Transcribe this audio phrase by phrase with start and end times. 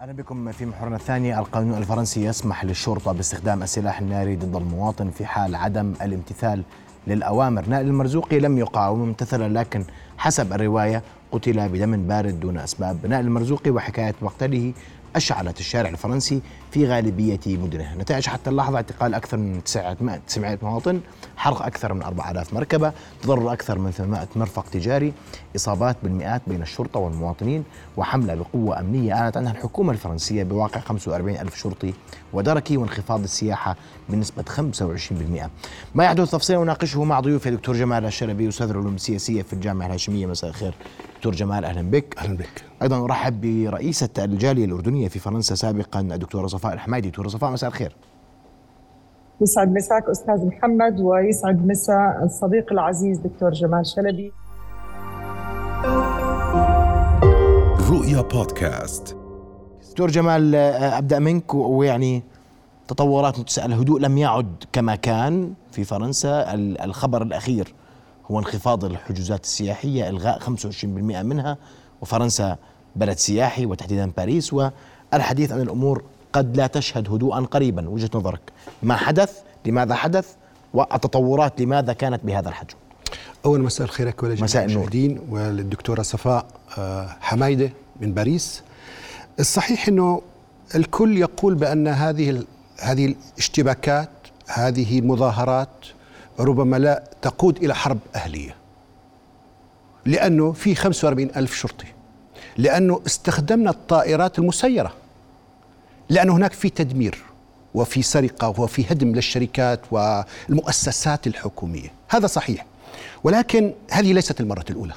[0.00, 1.38] أهلا بكم في محورنا الثاني.
[1.38, 6.62] القانون الفرنسي يسمح للشرطة باستخدام السلاح الناري ضد المواطن في حال عدم الامتثال
[7.06, 7.68] للأوامر.
[7.68, 9.84] نائل المرزوقي لم يقاوم امتثل لكن
[10.18, 13.06] حسب الرواية قتل بدم بارد دون أسباب.
[13.06, 14.72] نائل المرزوقي وحكاية مقتله
[15.16, 16.40] أشعلت الشارع الفرنسي
[16.70, 17.94] في غالبية مدنه.
[17.94, 21.00] نتائج حتى اللحظة اعتقال أكثر من 900 مواطن
[21.36, 22.92] حرق أكثر من 4000 مركبة
[23.22, 25.12] تضرر أكثر من 800 مرفق تجاري
[25.56, 27.64] إصابات بالمئات بين الشرطة والمواطنين
[27.96, 31.92] وحملة بقوة أمنية أعلنت عنها الحكومة الفرنسية بواقع 45 ألف شرطي
[32.32, 33.76] ودركي وانخفاض السياحة
[34.08, 35.48] بنسبة 25%
[35.94, 40.26] ما يحدث تفصيلا وناقشه مع ضيوفي دكتور جمال الشلبي أستاذ العلوم السياسية في الجامعة الهاشمية.
[40.26, 40.74] مساء الخير
[41.16, 42.14] دكتور جمال أهلا بك.
[42.18, 42.64] أهلا بك.
[42.82, 47.96] أيضا أرحب برئيسة الجالية الأردنية في فرنسا سابقا الدكتورة صفاء الحمايدي دكتورة صفاء مساء الخير.
[49.40, 54.32] يسعد مساك أستاذ محمد ويسعد مساء الصديق العزيز دكتور جمال شلبي.
[57.90, 59.16] رؤيا بودكاست.
[59.90, 62.22] دكتور جمال أبدأ منك ويعني
[62.88, 66.54] تطورات الهدوء لم يعد كما كان في فرنسا.
[66.54, 67.74] الخبر الأخير
[68.30, 70.84] هو انخفاض الحجوزات السياحية إلغاء 25%
[71.22, 71.56] منها
[72.00, 72.56] وفرنسا
[72.96, 74.54] بلد سياحي وتحديدا باريس
[75.12, 78.40] والحديث عن الأمور قد لا تشهد هدوءا قريبا وجهة نظرك.
[78.82, 80.34] ما حدث؟ لماذا حدث؟
[80.74, 82.74] والتطورات لماذا كانت بهذا الحجم؟
[83.44, 86.46] أول مساء الخير لك مساء المشاهدين وللدكتوره صفاء
[87.20, 88.62] حمايدة من باريس.
[89.40, 90.22] الصحيح إنه
[90.74, 92.44] الكل يقول بأن هذه
[92.80, 94.10] هذه الاشتباكات
[94.46, 95.68] هذه المظاهرات
[96.40, 98.54] ربما لا تقود إلى حرب أهلية
[100.06, 101.86] لأنه في 45 ألف شرطي.
[102.58, 104.92] لأنه استخدمنا الطائرات المسيرة.
[106.08, 107.24] لأن هناك في تدمير
[107.74, 111.92] وفي سرقة وفي هدم للشركات والمؤسسات الحكومية.
[112.08, 112.66] هذا صحيح.
[113.24, 114.94] ولكن هذه ليست المرة الأولى.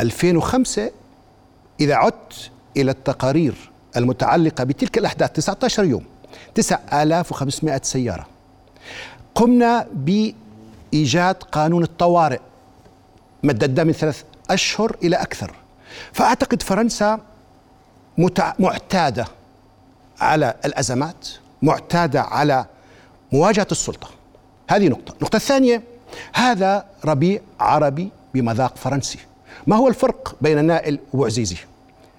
[0.00, 0.90] 2005
[1.80, 3.54] إذا عدت إلى التقارير
[3.96, 6.04] المتعلقة بتلك الأحداث 19 يوم
[6.54, 8.26] 9500 سيارة.
[9.34, 12.40] قمنا بإيجاد قانون الطوارئ
[13.42, 15.54] مددناه من ثلاث أشهر إلى أكثر.
[16.12, 17.20] فأعتقد فرنسا
[18.58, 19.26] معتادة
[20.20, 21.28] على الأزمات
[21.62, 22.66] معتادة على
[23.32, 24.10] مواجهة السلطة.
[24.70, 25.12] هذه نقطة.
[25.12, 25.82] النقطه الثانية
[26.34, 29.18] هذا ربيع عربي بمذاق فرنسي.
[29.66, 31.56] ما هو الفرق بين نائل وعزيزي؟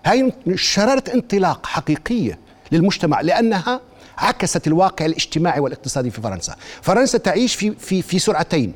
[0.03, 2.40] هذه شرارة انطلاق حقيقية
[2.72, 3.81] للمجتمع لأنها
[4.18, 6.56] عكست الواقع الاجتماعي والاقتصادي في فرنسا.
[6.81, 8.74] فرنسا تعيش في في في سرعتين.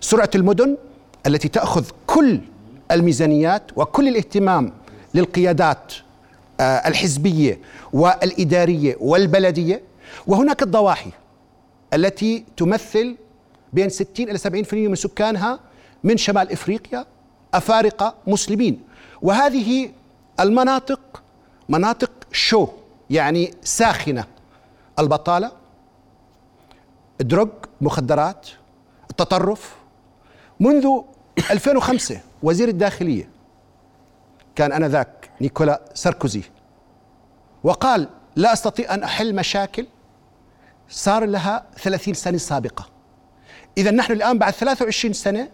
[0.00, 0.76] سرعة المدن
[1.26, 2.40] التي تأخذ كل
[2.90, 4.72] الميزانيات وكل الاهتمام
[5.14, 5.92] للقيادات
[6.60, 7.58] آه، الحزبية
[7.92, 9.82] والإدارية والبلدية.
[10.26, 11.10] وهناك الضواحي
[11.94, 13.16] التي تمثل
[13.72, 15.60] بين 60 إلى 70% من سكانها
[16.04, 17.06] من شمال إفريقيا
[17.54, 18.80] أفارقة مسلمين.
[19.22, 19.90] وهذه
[20.40, 21.22] المناطق
[21.68, 22.68] مناطق شو
[23.10, 24.24] يعني ساخنة.
[24.98, 25.52] البطالة
[27.20, 27.50] الدرج
[27.80, 28.48] مخدرات
[29.10, 29.74] التطرف.
[30.60, 31.00] منذ
[31.50, 33.28] 2005 وزير الداخلية
[34.56, 36.42] كان آنذاك نيكولا ساركوزي
[37.64, 39.86] وقال لا أستطيع أن أحل مشاكل
[40.88, 42.86] صار لها 30 سنة سابقة.
[43.78, 45.48] إذا نحن الآن بعد 23 سنة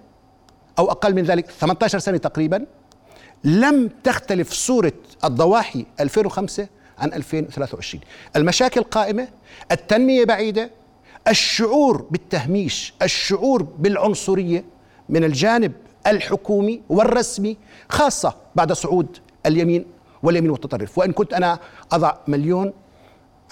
[0.79, 2.67] أو أقل من ذلك 18 سنة تقريبا
[3.45, 4.93] لم تختلف صورة
[5.25, 8.03] الضواحي 2005 عن 2023
[8.37, 9.29] المشاكل قائمة
[9.73, 10.71] التنمية بعيدة
[11.29, 14.65] الشعور بالتهميش الشعور بالعنصرية
[15.11, 15.73] من الجانب
[16.07, 17.57] الحكومي والرسمي
[17.89, 19.17] خاصة بعد صعود
[19.47, 19.87] اليمين
[20.23, 21.59] واليمين المتطرف وإن كنت أنا
[21.93, 22.73] أضع مليون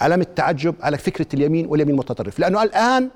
[0.01, 3.09] علامة تعجب على فكرة اليمين واليمين المتطرف لأنه الآن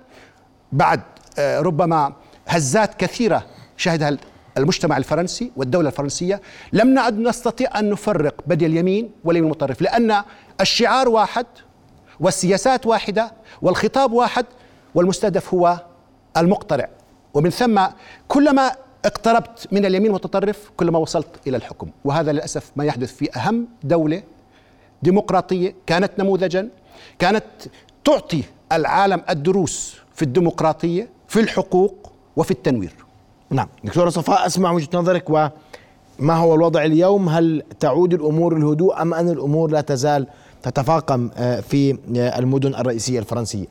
[0.72, 1.02] بعد
[1.40, 2.14] آه، ربما
[2.48, 3.46] هزات كثيرة
[3.78, 4.18] شهدها
[4.58, 6.42] المجتمع الفرنسي والدولة الفرنسية
[6.74, 10.24] لم نعد نستطيع أن نفرق بين اليمين واليمين المتطرف لأن
[10.62, 11.46] الشعار واحد
[12.20, 14.46] والسياسات واحدة والخطاب واحد
[14.96, 15.80] والمستهدف هو
[16.38, 16.90] المقترع.
[17.34, 17.82] ومن ثم
[18.28, 18.72] كلما
[19.06, 21.90] اقتربت من اليمين المتطرف كلما وصلت إلى الحكم.
[22.06, 24.24] وهذا للأسف ما يحدث في أهم دولة
[25.04, 26.70] ديمقراطية كانت نموذجا
[27.20, 27.44] كانت
[28.03, 32.94] تعطي العالم الدروس في الديمقراطية في الحقوق وفي التنوير.
[33.50, 33.68] نعم.
[33.84, 39.29] دكتورة صفاء أسمع وجهة نظرك وما هو الوضع اليوم؟ هل تعود الأمور الهدوء أم أن
[39.29, 40.28] الأمور لا تزال
[40.64, 43.66] تتفاقم آه، في آه، المدن الرئيسية الفرنسية؟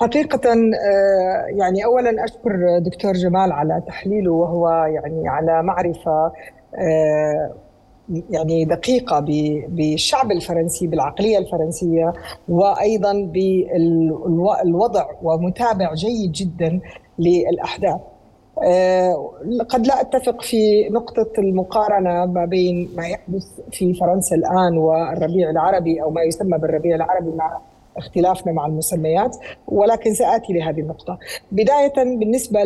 [0.00, 6.32] حقيقة آه، يعني أولا أشكر دكتور جمال على تحليله وهو يعني على معرفة
[6.74, 7.54] آه،
[8.30, 9.20] يعني دقيقة
[9.68, 12.12] بالشعب الفرنسي بالعقلية الفرنسية
[12.48, 13.12] وأيضا
[14.64, 16.80] بالوضع ومتابع جيد جدا
[17.18, 18.00] للأحداث.
[18.64, 19.32] آه،
[19.68, 26.02] قد لا أتفق في نقطة المقارنة ما بين ما يحدث في فرنسا الآن والربيع العربي
[26.02, 27.60] أو ما يسمى بالربيع العربي مع
[28.00, 29.36] اختلافنا مع المسميات
[29.66, 31.18] ولكن سآتي لهذه النقطة.
[31.52, 32.60] بداية بالنسبة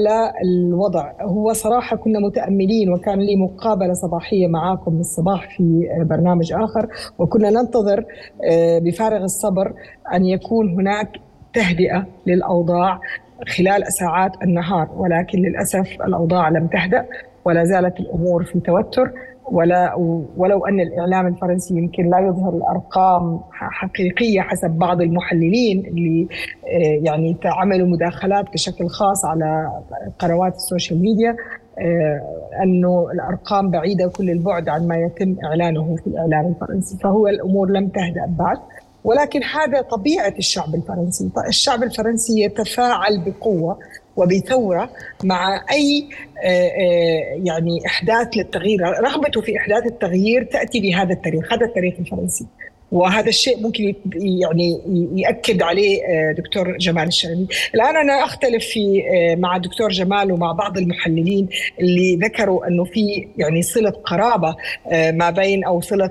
[0.44, 6.88] للوضع هو صراحة كنا متأملين وكان لي مقابلة صباحية معاكم الصباح في برنامج آخر
[7.18, 8.04] وكنا ننتظر
[8.50, 9.72] آه، بفارغ الصبر
[10.14, 11.08] أن يكون هناك
[11.54, 13.00] تهدئة للأوضاع
[13.48, 17.06] خلال ساعات النهار ولكن للأسف الأوضاع لم تهدأ
[17.44, 19.12] ولا زالت الأمور في توتر
[19.52, 19.94] ولا
[20.36, 26.28] ولو أن الإعلام الفرنسي يمكن لا يظهر الأرقام حقيقية حسب بعض المحللين اللي
[26.64, 29.70] آه، يعني عملوا مداخلات بشكل خاص على
[30.18, 31.36] قنوات ال social media
[31.78, 32.20] آه،
[32.62, 37.88] أنه الأرقام بعيدة كل البعد عن ما يتم إعلانه في الإعلام الفرنسي فهو الأمور لم
[37.88, 38.58] تهدأ بعد.
[39.04, 43.78] ولكن هذا طبيعة الشعب الفرنسي، الشعب الفرنسي يتفاعل بقوة
[44.16, 44.90] وبثوره
[45.24, 46.08] مع أي
[46.44, 52.46] آه، آه، يعني إحداث للتغيير، رغبته في إحداث التغيير تأتي بهذا التاريخ، هذا التاريخ الفرنسي.
[52.94, 54.80] وهذا الشيء ممكن يعني
[55.14, 60.52] يأكد عليه آه، دكتور جمال الشامي الآن أنا أختلف في آه، مع الدكتور جمال ومع
[60.52, 61.48] بعض المحللين
[61.80, 64.56] اللي ذكروا أنه في يعني صلة قرابة
[64.88, 66.10] آه، ما بين أو صلة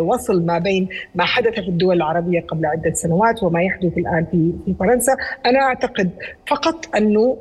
[0.00, 4.26] وصل ما بين ما حدث في الدول العربية قبل عدة سنوات وما يحدث الآن
[4.66, 5.16] في فرنسا.
[5.46, 6.10] أنا أعتقد
[6.46, 7.38] فقط أنه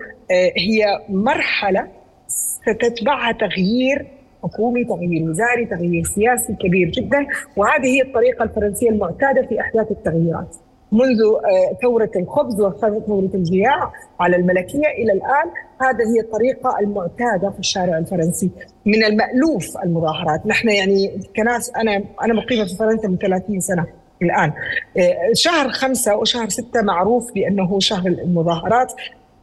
[0.57, 1.87] هي مرحلة
[2.27, 4.14] ستتبعها تغيير
[4.45, 7.27] حكومي تغيير وزاري تغيير سياسي كبير جدا.
[7.55, 10.55] وهذه هي الطريقة الفرنسية المعتادة في أحداث التغييرات.
[10.91, 15.47] منذ آه، ثورة الخبز وثورة الجياع على الملكية إلى الآن
[15.81, 18.49] هذه هي الطريقة المعتادة في الشارع الفرنسي.
[18.85, 20.45] من المألوف المظاهرات.
[20.45, 23.85] نحن يعني كناس أنا أنا مقيمة في فرنسا من 30 سنة
[24.21, 24.53] الآن.
[24.97, 28.93] آه، شهر خمسة وشهر ستة معروف بأنه شهر المظاهرات.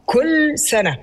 [0.05, 0.97] كل سنة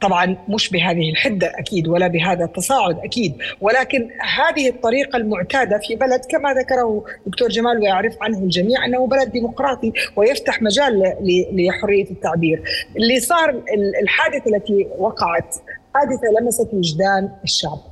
[0.00, 6.20] طبعا مش بهذه الحدة أكيد ولا بهذا التصاعد أكيد ولكن هذه الطريقة المعتادة في بلد
[6.30, 11.14] كما ذكره دكتور جمال ويعرف عنه الجميع أنه بلد ديمقراطي ويفتح مجال
[11.52, 12.62] لحرية التعبير.
[12.96, 13.62] اللي صار
[14.02, 15.56] الحادثة التي وقعت
[15.94, 17.89] حادثة لمست وجدان الشعب.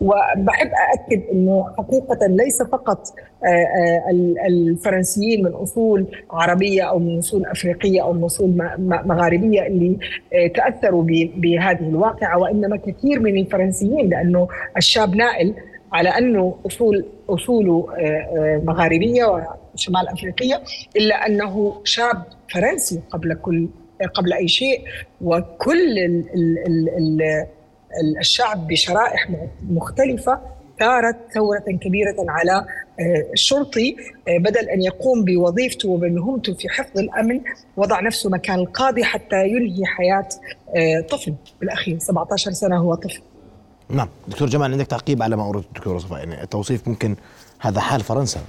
[0.00, 3.06] وبحب أأكد أنه حقيقة ليس فقط
[3.44, 4.10] آه، آه،
[4.46, 9.98] الفرنسيين من أصول عربية أو من أصول أفريقية أو من أصول مغاربية اللي
[10.34, 11.02] آه، تأثروا
[11.36, 15.54] بهذه الواقعة وإنما كثير من الفرنسيين لأنه الشاب نائل
[15.92, 17.86] على أنه أصول أصوله
[18.64, 19.24] مغاربية
[19.74, 20.62] وشمال أفريقية
[20.96, 22.22] إلا أنه شاب
[22.54, 23.68] فرنسي قبل كل
[24.14, 24.80] قبل أي شيء
[25.20, 27.46] وكل ال ال ال
[28.20, 29.30] الشعب بشرائح
[29.70, 30.40] مختلفة
[30.80, 32.66] ثارت ثورة كبيرة على
[33.00, 33.96] آه، الشرطي
[34.28, 37.40] آه، بدل أن يقوم بوظيفته وبمهمته في حفظ الأمن
[37.76, 40.28] وضع نفسه مكان القاضي حتى ينهي حياة
[40.76, 43.20] آه، طفل بالأخير 17 سنة هو طفل.
[43.88, 44.08] نعم.
[44.28, 47.16] دكتور جمال عندك تعقيب على ما أورد الدكتور صفاء يعني التوصيف ممكن
[47.60, 48.40] هذا حال فرنسا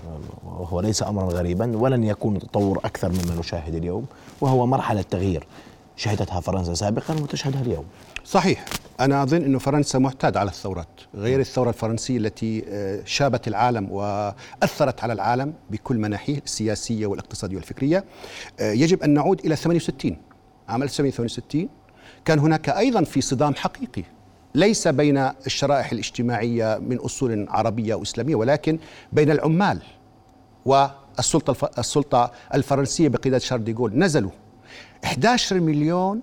[0.46, 4.06] وهو ليس أمرا غريبا ولن يكون تطور أكثر مما نشاهد اليوم
[4.42, 5.48] وهو مرحلة تغيير
[5.96, 7.86] شهدتها فرنسا سابقا وتشهدها اليوم.
[8.26, 8.66] صحيح.
[9.00, 15.04] أنا أظن أن فرنسا معتاد على الثورات غير الثورة الفرنسية التي آه، شابت العالم وأثرت
[15.04, 18.04] على العالم بكل مناحيه السياسية والاقتصادية والفكرية.
[18.60, 20.18] آه، يجب أن نعود إلى 68
[20.70, 21.70] عام 1968
[22.26, 24.04] كان هناك أيضا في صدام حقيقي
[24.56, 28.80] ليس بين الشرائح الاجتماعية من أصول عربية وإسلامية ولكن
[29.12, 29.82] بين العمال
[30.66, 34.32] والسلطة السلطة الفرنسية بقيادة شارل ديغول نزلوا
[35.06, 36.22] 11 مليون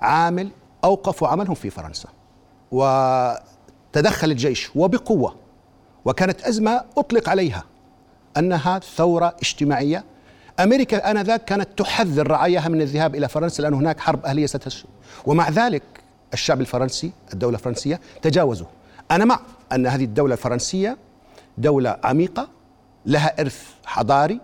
[0.00, 0.50] عامل
[0.84, 2.08] أوقفوا عملهم في فرنسا
[2.72, 5.34] وتدخل الجيش وبقوة
[6.04, 7.64] وكانت أزمة أطلق عليها
[8.36, 10.04] أنها ثورة اجتماعية.
[10.60, 14.88] أمريكا آنذاك كانت تحذر رعاياها من الذهاب إلى فرنسا لأن هناك حرب أهلية ستشهد
[15.26, 15.82] ومع ذلك
[16.32, 18.66] الشعب الفرنسي الدولة الفرنسية تجاوزوا.
[19.10, 19.40] أنا مع
[19.72, 20.96] أن هذه الدولة الفرنسية
[21.58, 22.48] دولة عميقة
[23.06, 24.40] لها إرث حضاري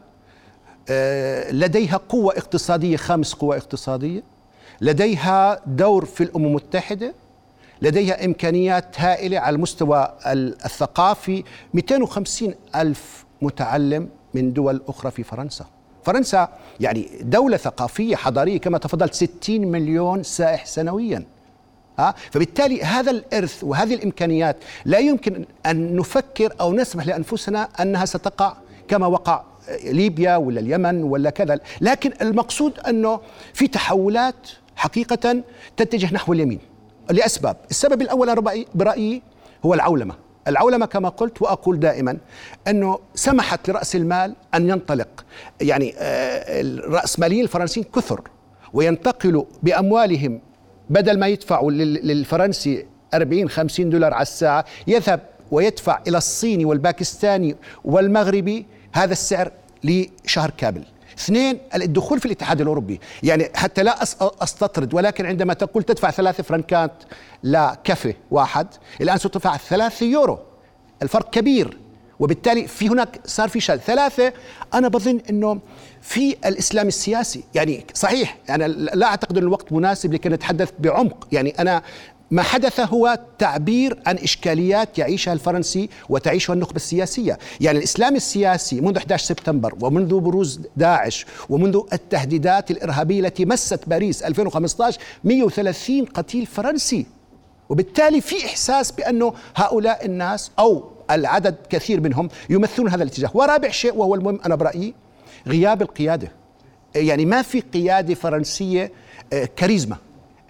[0.89, 4.23] آه، لديها قوة اقتصادية خامس قوة اقتصادية.
[4.81, 7.15] لديها دور في الأمم المتحدة
[7.83, 11.45] لديها إمكانيات هائلة على المستوى الثقافي.
[11.75, 15.67] 250 ألف متعلم من دول أخرى في فرنسا.
[16.05, 16.49] فرنسا
[16.81, 21.25] يعني دولة ثقافية حضارية كما تفضلت 60 مليون سائح سنويا.
[21.99, 28.57] ها؟ فبالتالي هذا الإرث وهذه الإمكانيات لا يمكن أن نفكر أو نسمح لأنفسنا أنها ستقع
[28.89, 29.43] كما وقع
[29.85, 31.59] ليبيا ولا اليمن ولا كذا.
[31.81, 33.21] لكن المقصود أنه
[33.55, 35.43] في تحولات حقيقة
[35.77, 36.59] تتجه نحو اليمين
[37.11, 37.57] لأسباب.
[37.71, 38.43] السبب الأول
[38.75, 39.23] برأيي
[39.67, 40.15] هو العولمة.
[40.49, 42.19] العولمة كما قلت وأقول دائما
[42.69, 45.25] أنه سمحت لرأس المال أن ينطلق.
[45.61, 48.21] يعني آه، الرأسماليين الفرنسيين كثر
[48.73, 50.41] وينتقلوا بأموالهم
[50.91, 58.67] بدل ما يدفعوا للفرنسي 40 50 دولار على الساعة يذهب ويدفع إلى الصيني والباكستاني والمغربي
[58.93, 59.53] هذا السعر
[59.85, 60.85] لشهر كامل.
[61.19, 63.01] اثنين الدخول في الاتحاد الأوروبي.
[63.23, 64.03] يعني حتى لا
[64.43, 66.93] أستطرد ولكن عندما تقول تدفع ثلاثة فرنكات
[67.43, 68.67] لكافي واحد
[69.01, 70.39] الآن ستدفع ثلاثة يورو.
[71.03, 71.79] الفرق كبير.
[72.21, 74.33] وبالتالي في هناك صار في شلل ثلاثة
[74.75, 75.61] أنا بظن أنه
[76.03, 81.29] في الإسلام السياسي يعني صحيح أنا لا أعتقد أن الوقت مناسب لكي نتحدث بعمق.
[81.33, 81.83] يعني أنا
[82.31, 87.39] ما حدث هو تعبير عن إشكاليات يعيشها الفرنسي وتعيشها النخبة السياسية.
[87.61, 94.23] يعني الإسلام السياسي منذ 11 سبتمبر ومنذ بروز داعش ومنذ التهديدات الإرهابية التي مست باريس
[94.23, 97.07] 2015 130 قتيل فرنسي.
[97.69, 103.31] وبالتالي في إحساس بأنه هؤلاء الناس أو العدد كثير منهم يمثلون هذا الاتجاه.
[103.35, 104.95] ورابع شيء وهو المهم أنا برأيي
[105.47, 106.33] غياب القيادة.
[106.95, 108.93] يعني ما في قيادة فرنسية
[109.33, 109.97] آه، كاريزما.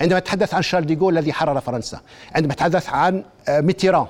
[0.01, 2.01] عندما تحدث عن شارل ديغول الذي حرر فرنسا
[2.35, 4.07] عندما تحدث عن آه، ميتيران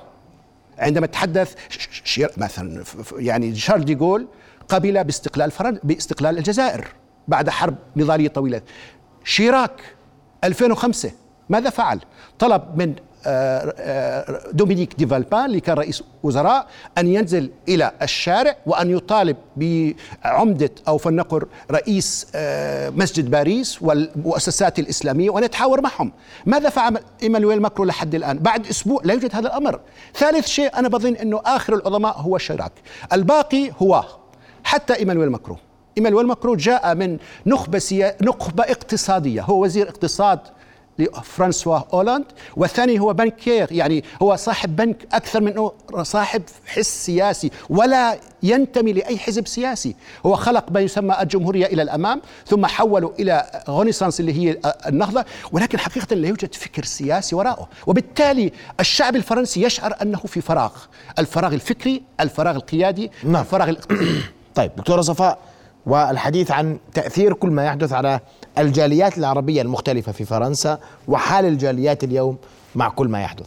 [0.79, 1.55] عندما تحدث
[2.37, 2.83] مثلا
[3.17, 4.27] يعني شارل ديغول
[4.69, 5.79] قبل باستقلال فرن...
[5.83, 6.87] باستقلال الجزائر
[7.27, 8.61] بعد حرب نضالية طويلة.
[9.23, 9.81] شيراك
[10.43, 11.11] 2005
[11.49, 11.99] ماذا فعل؟
[12.39, 12.95] طلب من
[14.53, 20.97] دومينيك دي فالبان اللي كان رئيس وزراء أن ينزل إلى الشارع وأن يطالب بعمدة أو
[20.97, 26.11] فلنقل رئيس آه، مسجد باريس والمؤسسات الإسلامية وأن يتحاور معهم.
[26.45, 29.79] ماذا فعل إيمانويل ماكرو لحد الآن؟ بعد أسبوع لا يوجد هذا الأمر.
[30.15, 32.71] ثالث شيء أنا بظن أنه آخر العظماء هو شيراك.
[33.13, 34.03] الباقي هو
[34.63, 35.57] حتى إيمانويل ماكرو
[35.97, 38.15] إيمانويل ماكرو جاء من نخبة سيا...
[38.21, 39.41] نخبة اقتصادية.
[39.41, 40.39] هو وزير اقتصاد
[40.99, 42.25] لفرانسوا هولاند.
[42.55, 45.69] والثاني هو بنكير يعني هو صاحب بنك أكثر من
[46.03, 49.95] صاحب حس سياسي ولا ينتمي لأي حزب سياسي.
[50.25, 55.25] هو خلق ما يسمى الجمهورية إلى الأمام ثم حولوا إلى غونيسانس اللي هي النهضة.
[55.51, 57.69] ولكن حقيقة لا يوجد فكر سياسي وراءه.
[57.87, 60.71] وبالتالي الشعب الفرنسي يشعر أنه في فراغ.
[61.19, 63.41] الفراغ الفكري الفراغ القيادي نعم.
[63.41, 64.21] الفراغ الإقتصادي.
[64.55, 65.39] طيب دكتورة صفاء
[65.87, 68.19] والحديث عن تأثير كل ما يحدث على
[68.57, 72.37] الجاليات العربية المختلفة في فرنسا وحال الجاليات اليوم
[72.75, 73.45] مع كل ما يحدث.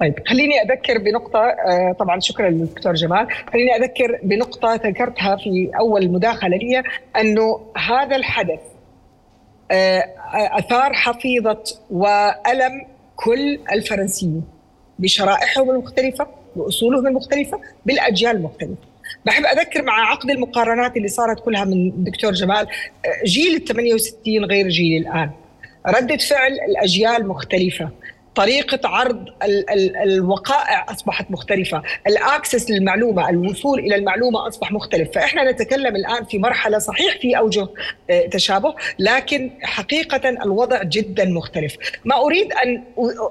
[0.00, 3.26] طيب خليني أذكر بنقطة آه، طبعا شكرا للدكتور جمال.
[3.52, 6.82] خليني أذكر بنقطة ذكرتها في أول مداخلة لي
[7.20, 8.60] أنه هذا الحدث
[9.70, 12.86] آه، أثار حفيظة وألم
[13.16, 14.44] كل الفرنسيين
[14.98, 18.91] بشرائحهم المختلفة بأصولهم المختلفة بالأجيال المختلفة.
[19.26, 22.66] بحب أذكر مع عقد المقارنات اللي صارت كلها من الدكتور جمال
[23.24, 25.30] جيل ال 68 غير جيل الآن.
[25.86, 27.90] ردة فعل الأجيال مختلفة.
[28.34, 31.82] طريقة عرض ال ال الوقائع أصبحت مختلفة.
[32.06, 35.10] الأكسس للمعلومة الوصول إلى المعلومة أصبح مختلف.
[35.14, 37.68] فإحنا نتكلم الآن في مرحلة صحيح في أوجه
[38.10, 41.76] آه، تشابه لكن حقيقة الوضع جدا مختلف.
[42.04, 42.82] ما أريد أن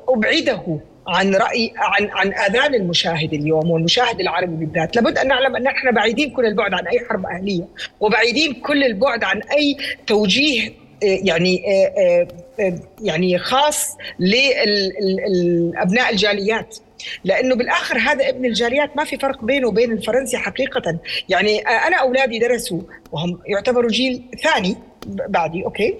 [0.09, 0.79] أبعده
[1.11, 5.91] عن رأي عن عن آذان المشاهد اليوم والمشاهد العربي بالذات، لابد أن نعلم أن إحنا
[5.91, 7.67] بعيدين كل البعد عن أي حرب أهلية،
[7.99, 9.77] وبعيدين كل البعد عن أي
[10.07, 12.27] توجيه آه، يعني آه،
[12.59, 16.77] آه، يعني خاص لابناء الجاليات.
[17.23, 20.97] لأنه بالآخر هذا ابن الجاليات ما في فرق بينه وبين الفرنسي حقيقة.
[21.29, 22.81] يعني أنا أولادي درسوا
[23.11, 24.75] وهم يعتبروا جيل ثاني
[25.07, 25.97] بعدي أوكي؟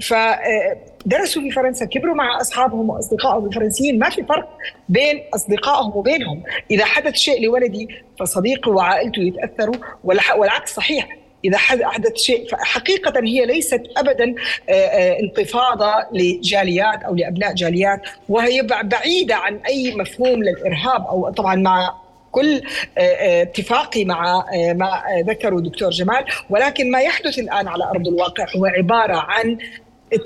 [0.00, 4.58] فدرسوا في فرنسا كبروا مع أصحابهم وأصدقائهم الفرنسيين ما في فرق
[4.88, 6.42] بين أصدقائهم وبينهم.
[6.70, 7.88] إذا حدث شيء لولدي
[8.20, 11.23] فصديقه وعائلته يتأثروا والعكس صحيح.
[11.44, 14.34] إذا حدث شيء فحقيقة هي ليست ابدا
[14.68, 21.54] آه، آه، انتفاضة لجاليات أو لأبناء جاليات وهي بعيدة عن أي مفهوم للإرهاب أو طبعا
[21.54, 21.94] مع
[22.32, 22.62] كل
[22.98, 28.66] آه، اتفاقي مع ما ذكره دكتور جمال ولكن ما يحدث الآن على أرض الواقع هو
[28.66, 29.58] عبارة عن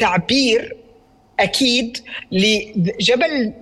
[0.01, 0.77] تعبير
[1.41, 1.99] أكيد
[2.33, 3.53] لجبل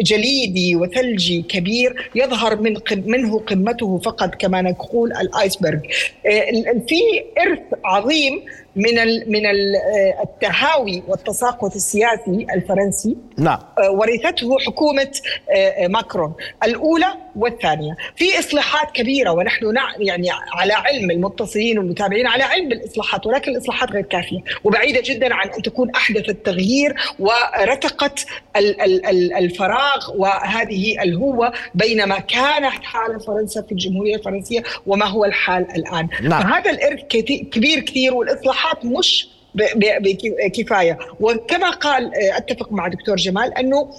[0.00, 5.78] جليدي وثلجي كبير يظهر من منه قمته فقط كما نقول الآيسبرغ.
[6.26, 6.50] آه،
[6.88, 7.00] في
[7.40, 8.42] إرث عظيم
[8.76, 8.94] من
[9.26, 13.58] من آه، التهاوي والتساقط السياسي الفرنسي نعم.
[13.78, 15.10] آه، ورثته حكومة
[15.88, 16.34] ماكرون.
[16.64, 17.96] الأولى والثانية.
[18.16, 24.02] في إصلاحات كبيرة ونحن يعني على علم المتصلين والمتابعين على علم بالاصلاحات ولكن الإصلاحات غير
[24.02, 24.40] كافية.
[24.64, 28.26] وبعيدة جدا عن أن تكون أحدث التغيير ورتقت
[29.38, 36.08] الفراغ وهذه الهوة بينما كانت حال فرنسا في الجمهورية الفرنسية وما هو الحال الآن.
[36.22, 36.42] نعم.
[36.42, 37.00] فهذا الإرث
[37.50, 38.14] كبير كثير
[38.64, 39.28] والإصلاحات مش
[40.44, 43.90] بكفايه وكما قال أتفق مع دكتور جمال أنه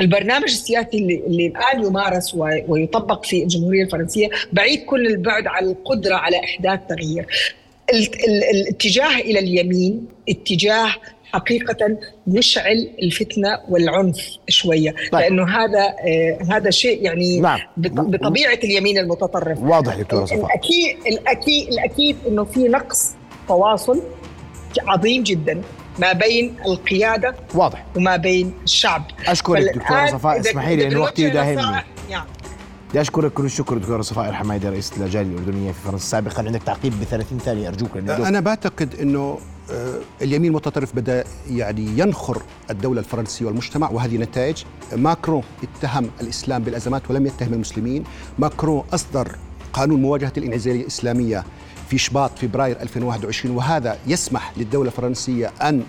[0.00, 2.34] البرنامج السياسي اللي, اللي الآن يمارس
[2.68, 7.26] ويطبق في الجمهورية الفرنسية بعيد كل البعد عن القدرة على إحداث تغيير.
[8.50, 10.94] الاتجاه إلى اليمين اتجاه
[11.32, 14.94] حقيقة يشعل الفتنة والعنف شوية.
[15.12, 15.20] طيب.
[15.20, 17.60] لأنه هذا آه هذا شيء يعني نعم.
[17.76, 19.62] بطبيعة اليمين المتطرف.
[19.62, 23.14] واضح دكتوره صفاء الاكيد الأكيد الأكيد إنه في نقص
[23.48, 24.02] تواصل
[24.86, 25.62] عظيم جدا
[25.98, 27.86] ما بين القيادة واضح.
[27.96, 29.02] وما بين الشعب.
[29.26, 31.82] أشكرك دكتورة صفاء اسمحي لي انه وقتي يداهمني.
[32.10, 32.24] نعم.
[32.90, 36.92] بدي أشكرك كل الشكر دكتورة صفاء الحمايدي رئيس اللجان الأردنية في فرنسا سابقا عندك تعقيب
[37.00, 39.38] ب 30 ثانية أرجوك أنا بعتقد إنه
[39.72, 44.64] آه، اليمين المتطرف بدأ يعني ينخر الدولة الفرنسية والمجتمع وهذه نتائج.
[44.96, 48.04] ماكرون اتهم الإسلام بالأزمات ولم يتهم المسلمين.
[48.38, 49.36] ماكرون أصدر
[49.72, 51.44] قانون مواجهة الانعزاليه الإسلامية
[51.90, 55.82] في شباط فبراير 2021 وهذا يسمح للدولة الفرنسية أن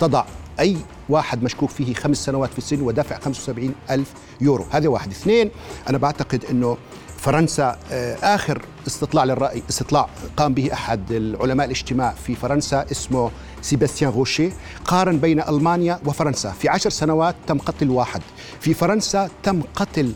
[0.00, 0.24] تضع
[0.60, 0.76] أي
[1.08, 4.66] واحد مشكوك فيه خمس سنوات في السجن ودافع 75 ألف يورو.
[4.70, 5.10] هذا واحد.
[5.10, 5.50] اثنين
[5.88, 6.76] أنا بعتقد أنه
[7.18, 13.30] فرنسا آه، آخر استطلاع للرأي استطلاع قام به أحد العلماء الاجتماع في فرنسا اسمه
[13.62, 14.50] سيباستيان غوشي
[14.84, 16.50] قارن بين ألمانيا وفرنسا.
[16.50, 18.22] في عشر سنوات تم قتل واحد.
[18.60, 20.12] في فرنسا تم قتل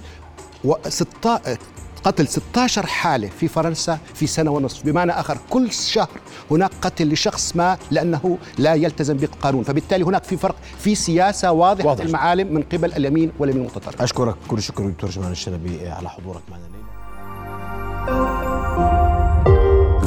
[2.04, 4.84] قتل 16 حالة في فرنسا في سنة ونصف.
[4.84, 6.20] بمعنى آخر كل شهر
[6.50, 9.62] هناك قتل لشخص ما لأنه لا يلتزم بالقانون.
[9.64, 12.04] فبالتالي هناك في فرق في سياسة واضحة واضح.
[12.04, 14.02] المعالم من قبل اليمين واليمين المتطرف.
[14.02, 16.84] أشكرك كل الشكر دكتور جمال الشلبي على حضورك معنا الليلة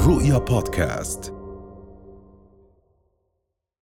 [0.08, 1.34] رؤيا بودكاست.